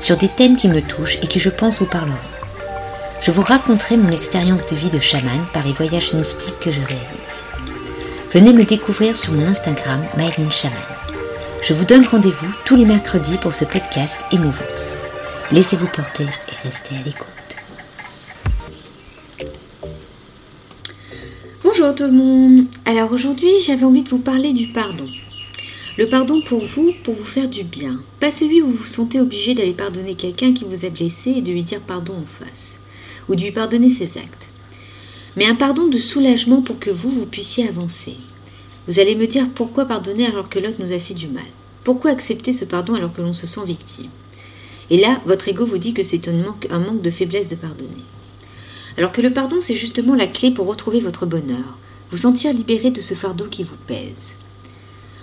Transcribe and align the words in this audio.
sur 0.00 0.16
des 0.16 0.28
thèmes 0.28 0.56
qui 0.56 0.68
me 0.68 0.80
touchent 0.80 1.18
et 1.22 1.26
qui 1.26 1.38
je 1.38 1.50
pense 1.50 1.78
vous 1.78 1.86
parleront. 1.86 2.16
Je 3.22 3.30
vous 3.30 3.42
raconterai 3.42 3.96
mon 3.96 4.10
expérience 4.10 4.66
de 4.66 4.74
vie 4.74 4.90
de 4.90 4.98
chaman 4.98 5.46
par 5.52 5.64
les 5.64 5.72
voyages 5.72 6.14
mystiques 6.14 6.58
que 6.58 6.72
je 6.72 6.80
réalise. 6.80 7.30
Venez 8.32 8.52
me 8.52 8.64
découvrir 8.64 9.16
sur 9.16 9.32
mon 9.32 9.46
Instagram 9.46 10.02
Myline 10.16 10.50
Chaman. 10.50 10.78
Je 11.62 11.74
vous 11.74 11.84
donne 11.84 12.06
rendez-vous 12.06 12.52
tous 12.64 12.76
les 12.76 12.86
mercredis 12.86 13.36
pour 13.36 13.54
ce 13.54 13.66
podcast 13.66 14.16
Émouvance. 14.32 14.94
Laissez-vous 15.52 15.88
porter 15.88 16.24
et 16.24 16.66
restez 16.66 16.94
à 16.96 17.02
l'écoute. 17.04 17.26
Bonjour 21.62 21.94
tout 21.94 22.04
le 22.04 22.12
monde. 22.12 22.64
Alors 22.86 23.12
aujourd'hui, 23.12 23.50
j'avais 23.66 23.84
envie 23.84 24.02
de 24.02 24.08
vous 24.08 24.18
parler 24.18 24.52
du 24.52 24.68
pardon. 24.68 25.06
Le 26.00 26.08
pardon 26.08 26.40
pour 26.40 26.64
vous, 26.64 26.94
pour 27.04 27.14
vous 27.14 27.26
faire 27.26 27.46
du 27.46 27.62
bien. 27.62 28.00
Pas 28.20 28.30
celui 28.30 28.62
où 28.62 28.68
vous 28.68 28.78
vous 28.78 28.86
sentez 28.86 29.20
obligé 29.20 29.52
d'aller 29.54 29.74
pardonner 29.74 30.14
quelqu'un 30.14 30.54
qui 30.54 30.64
vous 30.64 30.86
a 30.86 30.88
blessé 30.88 31.28
et 31.28 31.42
de 31.42 31.52
lui 31.52 31.62
dire 31.62 31.82
pardon 31.82 32.14
en 32.14 32.24
face. 32.42 32.78
Ou 33.28 33.34
de 33.34 33.42
lui 33.42 33.50
pardonner 33.50 33.90
ses 33.90 34.16
actes. 34.16 34.48
Mais 35.36 35.44
un 35.44 35.54
pardon 35.54 35.88
de 35.88 35.98
soulagement 35.98 36.62
pour 36.62 36.78
que 36.78 36.88
vous, 36.88 37.10
vous 37.10 37.26
puissiez 37.26 37.68
avancer. 37.68 38.14
Vous 38.88 38.98
allez 38.98 39.14
me 39.14 39.26
dire 39.26 39.50
pourquoi 39.54 39.84
pardonner 39.84 40.24
alors 40.24 40.48
que 40.48 40.58
l'autre 40.58 40.78
nous 40.78 40.94
a 40.94 40.98
fait 40.98 41.12
du 41.12 41.28
mal. 41.28 41.44
Pourquoi 41.84 42.12
accepter 42.12 42.54
ce 42.54 42.64
pardon 42.64 42.94
alors 42.94 43.12
que 43.12 43.20
l'on 43.20 43.34
se 43.34 43.46
sent 43.46 43.66
victime? 43.66 44.08
Et 44.88 44.96
là, 44.96 45.20
votre 45.26 45.48
ego 45.48 45.66
vous 45.66 45.76
dit 45.76 45.92
que 45.92 46.02
c'est 46.02 46.28
un 46.28 46.32
manque, 46.32 46.66
un 46.70 46.78
manque 46.78 47.02
de 47.02 47.10
faiblesse 47.10 47.50
de 47.50 47.56
pardonner. 47.56 48.06
Alors 48.96 49.12
que 49.12 49.20
le 49.20 49.34
pardon, 49.34 49.58
c'est 49.60 49.76
justement 49.76 50.14
la 50.14 50.28
clé 50.28 50.50
pour 50.50 50.66
retrouver 50.66 51.00
votre 51.00 51.26
bonheur, 51.26 51.76
vous 52.10 52.16
sentir 52.16 52.54
libéré 52.54 52.90
de 52.90 53.02
ce 53.02 53.12
fardeau 53.12 53.48
qui 53.50 53.64
vous 53.64 53.76
pèse. 53.86 54.39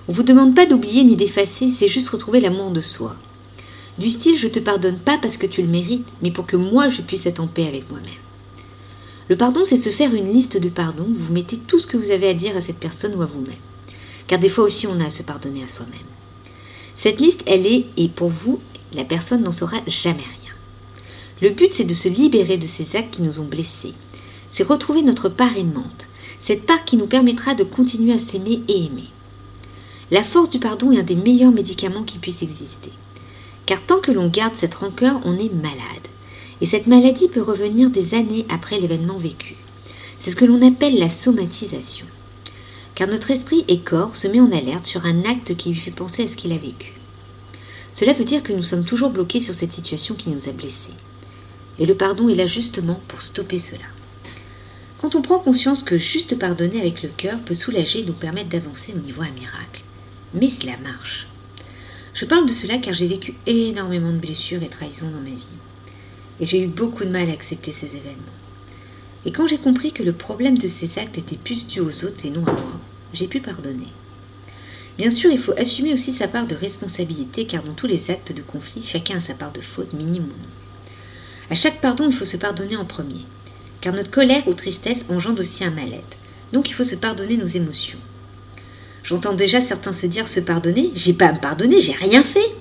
On 0.09 0.13
vous 0.13 0.23
demande 0.23 0.55
pas 0.55 0.65
d'oublier 0.65 1.03
ni 1.03 1.17
d'effacer, 1.17 1.69
c'est 1.69 1.89
juste 1.89 2.07
retrouver 2.09 2.39
l'amour 2.39 2.71
de 2.71 2.79
soi. 2.79 3.15
Du 3.97 4.09
style 4.09 4.37
je 4.37 4.47
te 4.47 4.59
pardonne 4.59 4.99
pas 4.99 5.17
parce 5.21 5.35
que 5.35 5.47
tu 5.47 5.61
le 5.61 5.67
mérites, 5.67 6.07
mais 6.21 6.31
pour 6.31 6.45
que 6.45 6.55
moi 6.55 6.87
je 6.87 7.01
puisse 7.01 7.25
être 7.25 7.41
en 7.41 7.47
paix 7.47 7.67
avec 7.67 7.89
moi-même. 7.89 8.09
Le 9.27 9.35
pardon, 9.35 9.65
c'est 9.65 9.75
se 9.75 9.89
faire 9.89 10.15
une 10.15 10.31
liste 10.31 10.55
de 10.55 10.69
pardons, 10.69 11.09
vous 11.13 11.33
mettez 11.33 11.57
tout 11.57 11.79
ce 11.79 11.87
que 11.87 11.97
vous 11.97 12.11
avez 12.11 12.29
à 12.29 12.33
dire 12.33 12.55
à 12.55 12.61
cette 12.61 12.77
personne 12.77 13.15
ou 13.15 13.21
à 13.21 13.25
vous-même. 13.25 13.55
Car 14.27 14.39
des 14.39 14.47
fois 14.47 14.63
aussi 14.63 14.87
on 14.87 14.99
a 15.01 15.07
à 15.07 15.09
se 15.09 15.23
pardonner 15.23 15.63
à 15.63 15.67
soi-même. 15.67 15.99
Cette 16.95 17.19
liste, 17.19 17.43
elle 17.45 17.67
est, 17.67 17.85
et 17.97 18.07
pour 18.07 18.29
vous, 18.29 18.61
la 18.93 19.03
personne 19.03 19.43
n'en 19.43 19.51
saura 19.51 19.77
jamais 19.87 20.19
rien. 20.19 20.53
Le 21.41 21.49
but, 21.49 21.73
c'est 21.73 21.83
de 21.83 21.93
se 21.93 22.07
libérer 22.07 22.57
de 22.57 22.65
ces 22.65 22.95
actes 22.95 23.15
qui 23.15 23.21
nous 23.21 23.39
ont 23.39 23.45
blessés. 23.45 23.93
C'est 24.49 24.63
retrouver 24.63 25.01
notre 25.01 25.27
part 25.29 25.57
aimante, 25.57 26.07
cette 26.39 26.65
part 26.65 26.85
qui 26.85 26.95
nous 26.95 27.07
permettra 27.07 27.53
de 27.53 27.63
continuer 27.63 28.13
à 28.13 28.19
s'aimer 28.19 28.61
et 28.69 28.85
aimer. 28.85 29.11
La 30.09 30.23
force 30.23 30.49
du 30.49 30.59
pardon 30.59 30.93
est 30.93 30.99
un 30.99 31.03
des 31.03 31.17
meilleurs 31.17 31.51
médicaments 31.51 32.03
qui 32.03 32.17
puisse 32.17 32.41
exister. 32.41 32.91
Car 33.65 33.85
tant 33.85 33.99
que 33.99 34.11
l'on 34.11 34.29
garde 34.29 34.55
cette 34.55 34.75
rancœur, 34.75 35.19
on 35.25 35.37
est 35.37 35.53
malade. 35.53 36.07
Et 36.61 36.65
cette 36.65 36.87
maladie 36.87 37.27
peut 37.27 37.41
revenir 37.41 37.89
des 37.89 38.13
années 38.13 38.45
après 38.47 38.79
l'événement 38.79 39.17
vécu. 39.17 39.57
C'est 40.17 40.31
ce 40.31 40.37
que 40.37 40.45
l'on 40.45 40.65
appelle 40.65 40.97
la 40.97 41.09
somatisation. 41.09 42.07
Car 42.95 43.09
notre 43.09 43.31
esprit 43.31 43.65
et 43.67 43.79
corps 43.79 44.15
se 44.15 44.29
met 44.29 44.39
en 44.39 44.49
alerte 44.53 44.85
sur 44.85 45.05
un 45.05 45.25
acte 45.25 45.57
qui 45.57 45.69
lui 45.69 45.77
fait 45.77 45.91
penser 45.91 46.23
à 46.23 46.27
ce 46.29 46.37
qu'il 46.37 46.53
a 46.53 46.57
vécu. 46.57 46.93
Cela 47.91 48.13
veut 48.13 48.23
dire 48.23 48.43
que 48.43 48.53
nous 48.53 48.63
sommes 48.63 48.85
toujours 48.85 49.09
bloqués 49.09 49.41
sur 49.41 49.53
cette 49.53 49.73
situation 49.73 50.15
qui 50.15 50.29
nous 50.29 50.47
a 50.47 50.53
blessés. 50.53 50.93
Et 51.79 51.85
le 51.85 51.95
pardon 51.95 52.29
est 52.29 52.35
là 52.35 52.45
justement 52.45 53.01
pour 53.09 53.21
stopper 53.21 53.59
cela. 53.59 53.85
Quand 55.01 55.15
on 55.15 55.21
prend 55.21 55.39
conscience 55.39 55.83
que 55.83 55.97
juste 55.97 56.39
pardonner 56.39 56.79
avec 56.79 57.03
le 57.03 57.09
cœur 57.09 57.39
peut 57.39 57.53
soulager 57.53 57.99
et 57.99 58.05
nous 58.05 58.13
permettre 58.13 58.49
d'avancer, 58.49 58.93
au 58.95 58.99
niveau 58.99 59.21
un 59.21 59.31
miracle 59.31 59.83
mais 60.33 60.49
cela 60.49 60.77
marche. 60.77 61.27
Je 62.13 62.25
parle 62.25 62.47
de 62.47 62.51
cela 62.51 62.77
car 62.77 62.93
j'ai 62.93 63.07
vécu 63.07 63.35
énormément 63.45 64.11
de 64.11 64.17
blessures 64.17 64.63
et 64.63 64.69
trahisons 64.69 65.11
dans 65.11 65.19
ma 65.19 65.29
vie. 65.29 65.53
Et 66.39 66.45
j'ai 66.45 66.63
eu 66.63 66.67
beaucoup 66.67 67.05
de 67.05 67.09
mal 67.09 67.29
à 67.29 67.33
accepter 67.33 67.71
ces 67.71 67.95
événements. 67.95 68.37
Et 69.25 69.31
quand 69.31 69.47
j'ai 69.47 69.57
compris 69.57 69.91
que 69.91 70.03
le 70.03 70.13
problème 70.13 70.57
de 70.57 70.67
ces 70.67 70.99
actes 70.99 71.17
était 71.17 71.35
plus 71.35 71.67
dû 71.67 71.79
aux 71.79 72.05
autres 72.05 72.25
et 72.25 72.29
non 72.29 72.45
à 72.45 72.53
moi, 72.53 72.79
j'ai 73.13 73.27
pu 73.27 73.39
pardonner. 73.39 73.87
Bien 74.97 75.11
sûr, 75.11 75.31
il 75.31 75.37
faut 75.37 75.53
assumer 75.57 75.93
aussi 75.93 76.11
sa 76.11 76.27
part 76.27 76.47
de 76.47 76.55
responsabilité 76.55 77.45
car 77.45 77.63
dans 77.63 77.73
tous 77.73 77.87
les 77.87 78.09
actes 78.09 78.31
de 78.31 78.41
conflit, 78.41 78.83
chacun 78.83 79.17
a 79.17 79.19
sa 79.19 79.35
part 79.35 79.51
de 79.51 79.61
faute, 79.61 79.93
minime 79.93 80.23
ou 80.23 80.27
non. 80.27 80.49
À 81.49 81.55
chaque 81.55 81.81
pardon, 81.81 82.07
il 82.09 82.15
faut 82.15 82.25
se 82.25 82.37
pardonner 82.37 82.77
en 82.77 82.85
premier, 82.85 83.25
car 83.79 83.93
notre 83.93 84.09
colère 84.09 84.47
ou 84.47 84.53
tristesse 84.53 85.05
engendre 85.09 85.41
aussi 85.41 85.63
un 85.63 85.69
mal-être. 85.69 86.17
Donc 86.51 86.69
il 86.69 86.73
faut 86.73 86.83
se 86.83 86.95
pardonner 86.95 87.37
nos 87.37 87.45
émotions. 87.45 87.99
J'entends 89.07 89.33
déjà 89.33 89.61
certains 89.61 89.93
se 89.93 90.05
dire 90.05 90.27
se 90.27 90.41
pardonner. 90.41 90.91
J'ai 90.93 91.13
pas 91.13 91.27
à 91.27 91.33
me 91.33 91.39
pardonner, 91.39 91.79
j'ai 91.79 91.93
rien 91.93 92.23
fait. 92.23 92.53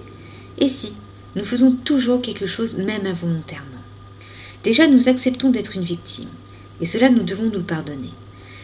Et 0.58 0.68
si, 0.68 0.92
nous 1.34 1.44
faisons 1.44 1.72
toujours 1.72 2.22
quelque 2.22 2.46
chose, 2.46 2.74
même 2.74 3.04
involontairement. 3.04 3.82
Déjà, 4.62 4.86
nous 4.86 5.08
acceptons 5.08 5.50
d'être 5.50 5.74
une 5.74 5.82
victime. 5.82 6.28
Et 6.80 6.86
cela, 6.86 7.10
nous 7.10 7.24
devons 7.24 7.46
nous 7.46 7.50
le 7.50 7.62
pardonner. 7.62 8.12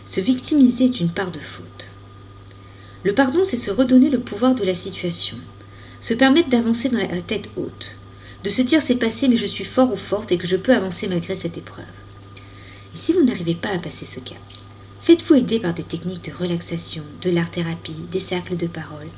Se 0.07 0.21
victimiser 0.21 0.85
est 0.85 1.01
une 1.01 1.11
part 1.11 1.33
de 1.33 1.41
faute. 1.41 1.89
Le 3.03 3.15
pardon, 3.15 3.45
c'est 3.45 3.57
se 3.57 3.73
redonner 3.73 4.11
le 4.11 4.21
pouvoir 4.21 4.55
de 4.55 4.63
la 4.63 4.75
situation. 4.75 5.37
Se 6.01 6.15
permettre 6.15 6.51
d'avancer 6.51 6.89
dans 6.89 6.99
la 6.99 7.21
tête 7.21 7.51
haute. 7.57 7.97
De 8.45 8.49
se 8.49 8.63
dire 8.63 8.81
c'est 8.81 8.95
passé, 8.95 9.27
mais 9.27 9.37
je 9.37 9.47
suis 9.47 9.65
fort 9.65 9.93
ou 9.93 9.97
forte 9.97 10.31
et 10.31 10.39
que 10.39 10.47
je 10.47 10.57
peux 10.57 10.73
avancer 10.73 11.09
malgré 11.09 11.35
cette 11.35 11.59
épreuve. 11.59 11.85
Et 12.95 12.97
si 12.97 13.13
vous 13.13 13.25
n'arrivez 13.25 13.57
pas 13.57 13.71
à 13.71 13.79
passer 13.79 14.07
ce 14.07 14.21
cap? 14.21 14.39
Faites-vous 15.03 15.35
aider 15.35 15.59
par 15.59 15.75
des 15.75 15.83
techniques 15.83 16.31
de 16.31 16.33
relaxation, 16.33 17.03
de 17.23 17.31
l'art-thérapie, 17.31 18.05
des 18.13 18.21
cercles 18.21 18.57
de 18.57 18.69
parole. 18.69 19.09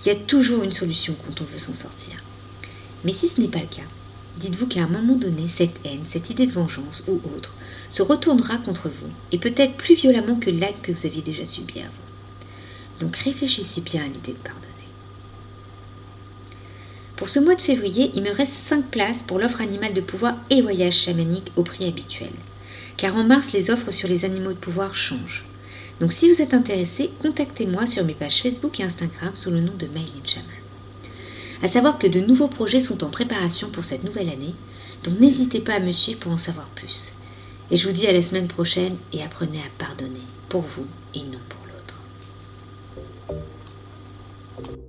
Il 0.00 0.06
y 0.06 0.12
a 0.12 0.14
toujours 0.14 0.62
une 0.62 0.70
solution 0.70 1.16
quand 1.26 1.40
on 1.40 1.44
veut 1.44 1.58
s'en 1.58 1.74
sortir. 1.74 2.22
Mais 3.04 3.12
si 3.12 3.26
ce 3.26 3.40
n'est 3.40 3.48
pas 3.48 3.58
le 3.58 3.66
cas, 3.66 3.82
dites-vous 4.38 4.68
qu'à 4.68 4.84
un 4.84 4.88
moment 4.88 5.16
donné, 5.16 5.48
cette 5.48 5.80
haine, 5.84 6.04
cette 6.06 6.30
idée 6.30 6.46
de 6.46 6.52
vengeance 6.52 7.02
ou 7.08 7.20
autre 7.36 7.56
se 7.90 8.02
retournera 8.02 8.58
contre 8.58 8.88
vous, 8.88 9.10
et 9.32 9.38
peut-être 9.38 9.74
plus 9.74 9.96
violemment 9.96 10.36
que 10.36 10.50
l'acte 10.50 10.82
que 10.82 10.92
vous 10.92 11.04
aviez 11.04 11.22
déjà 11.22 11.44
subi 11.44 11.80
avant. 11.80 11.90
Donc 13.00 13.16
réfléchissez 13.16 13.80
bien 13.80 14.04
à 14.04 14.06
l'idée 14.06 14.34
de 14.34 14.38
pardonner. 14.38 14.68
Pour 17.16 17.28
ce 17.28 17.40
mois 17.40 17.56
de 17.56 17.60
février, 17.60 18.12
il 18.14 18.22
me 18.22 18.30
reste 18.30 18.54
5 18.54 18.88
places 18.88 19.24
pour 19.24 19.40
l'offre 19.40 19.60
animale 19.60 19.94
de 19.94 20.00
pouvoir 20.00 20.36
et 20.50 20.62
voyage 20.62 20.94
chamanique 20.94 21.50
au 21.56 21.64
prix 21.64 21.86
habituel 21.86 22.30
car 22.96 23.16
en 23.16 23.24
mars, 23.24 23.52
les 23.52 23.70
offres 23.70 23.90
sur 23.90 24.08
les 24.08 24.24
animaux 24.24 24.52
de 24.52 24.58
pouvoir 24.58 24.94
changent. 24.94 25.44
Donc 26.00 26.12
si 26.12 26.30
vous 26.30 26.40
êtes 26.42 26.54
intéressé, 26.54 27.10
contactez-moi 27.22 27.86
sur 27.86 28.04
mes 28.04 28.14
pages 28.14 28.42
Facebook 28.42 28.80
et 28.80 28.84
Instagram 28.84 29.32
sous 29.34 29.50
le 29.50 29.60
nom 29.60 29.74
de 29.78 29.86
Maylene 29.86 30.26
Chamal. 30.26 30.48
À 31.62 31.68
savoir 31.68 31.98
que 31.98 32.06
de 32.06 32.20
nouveaux 32.20 32.48
projets 32.48 32.80
sont 32.80 33.04
en 33.04 33.08
préparation 33.08 33.70
pour 33.70 33.84
cette 33.84 34.04
nouvelle 34.04 34.28
année, 34.28 34.54
donc 35.04 35.20
n'hésitez 35.20 35.60
pas 35.60 35.74
à 35.74 35.80
me 35.80 35.92
suivre 35.92 36.18
pour 36.18 36.32
en 36.32 36.38
savoir 36.38 36.66
plus. 36.68 37.12
Et 37.70 37.76
je 37.76 37.88
vous 37.88 37.94
dis 37.94 38.06
à 38.06 38.12
la 38.12 38.22
semaine 38.22 38.48
prochaine 38.48 38.96
et 39.12 39.22
apprenez 39.22 39.60
à 39.60 39.70
pardonner 39.78 40.20
pour 40.48 40.62
vous 40.62 40.86
et 41.14 41.20
non 41.20 41.40
pour 41.48 41.60
l'autre. 44.58 44.83